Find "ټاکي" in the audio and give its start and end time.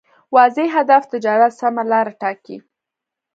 2.21-2.57